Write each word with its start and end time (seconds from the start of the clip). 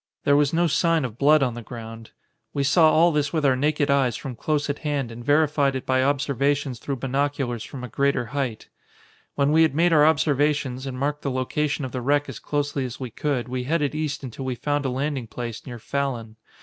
There 0.23 0.35
was 0.35 0.51
no 0.51 0.65
sign 0.65 1.05
of 1.05 1.19
blood 1.19 1.43
on 1.43 1.53
the 1.53 1.61
ground. 1.61 2.09
We 2.55 2.63
saw 2.63 2.89
all 2.91 3.11
this 3.11 3.31
with 3.31 3.45
our 3.45 3.55
naked 3.55 3.91
eyes 3.91 4.17
from 4.17 4.35
close 4.35 4.67
at 4.67 4.79
hand 4.79 5.11
and 5.11 5.23
verified 5.23 5.75
it 5.75 5.85
by 5.85 6.01
observations 6.01 6.79
through 6.79 6.95
binoculars 6.95 7.63
from 7.63 7.83
a 7.83 7.87
greater 7.87 8.25
height. 8.33 8.67
"When 9.35 9.51
we 9.51 9.61
had 9.61 9.75
made 9.75 9.93
our 9.93 10.07
observations 10.07 10.87
and 10.87 10.97
marked 10.97 11.21
the 11.21 11.29
location 11.29 11.85
of 11.85 11.91
the 11.91 12.01
wreck 12.01 12.27
as 12.27 12.39
closely 12.39 12.83
as 12.83 12.99
we 12.99 13.11
could, 13.11 13.47
we 13.47 13.65
headed 13.65 13.93
east 13.93 14.23
until 14.23 14.43
we 14.43 14.55
found 14.55 14.85
a 14.85 14.89
landing 14.89 15.27
place 15.27 15.63
near 15.67 15.77
Fallon. 15.77 16.35